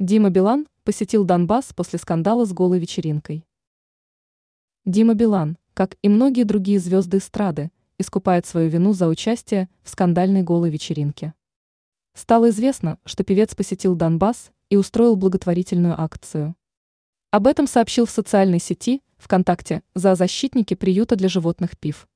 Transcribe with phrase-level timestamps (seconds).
[0.00, 3.44] Дима Билан посетил Донбасс после скандала с голой вечеринкой.
[4.86, 10.42] Дима Билан, как и многие другие звезды эстрады, искупает свою вину за участие в скандальной
[10.42, 11.34] голой вечеринке.
[12.14, 16.56] Стало известно, что певец посетил Донбасс и устроил благотворительную акцию.
[17.30, 22.08] Об этом сообщил в социальной сети ВКонтакте за защитники приюта для животных ПИВ.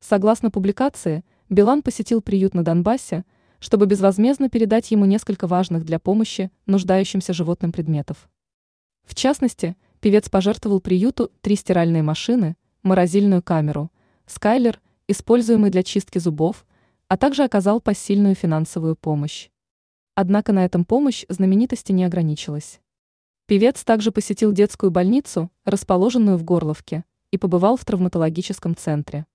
[0.00, 3.24] Согласно публикации, Билан посетил приют на Донбассе–
[3.58, 8.28] чтобы безвозмездно передать ему несколько важных для помощи нуждающимся животным предметов.
[9.04, 13.90] В частности, певец пожертвовал приюту три стиральные машины, морозильную камеру,
[14.26, 16.66] скайлер, используемый для чистки зубов,
[17.08, 19.48] а также оказал посильную финансовую помощь.
[20.14, 22.80] Однако на этом помощь знаменитости не ограничилась.
[23.46, 29.26] Певец также посетил детскую больницу, расположенную в Горловке, и побывал в травматологическом центре.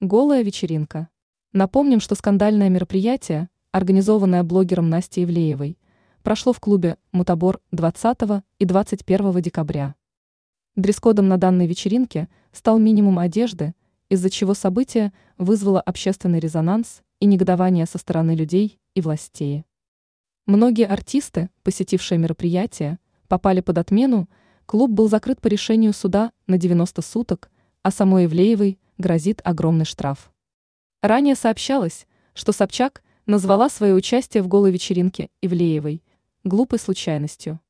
[0.00, 1.08] Голая вечеринка.
[1.56, 5.78] Напомним, что скандальное мероприятие, организованное блогером Настей Ивлеевой,
[6.24, 9.94] прошло в клубе «Мутабор» 20 и 21 декабря.
[10.74, 13.72] Дресс-кодом на данной вечеринке стал минимум одежды,
[14.08, 19.64] из-за чего событие вызвало общественный резонанс и негодование со стороны людей и властей.
[20.46, 24.28] Многие артисты, посетившие мероприятие, попали под отмену,
[24.66, 27.48] клуб был закрыт по решению суда на 90 суток,
[27.84, 30.33] а самой Ивлеевой грозит огромный штраф.
[31.04, 36.02] Ранее сообщалось, что Собчак назвала свое участие в голой вечеринке Ивлеевой
[36.44, 37.60] глупой случайностью.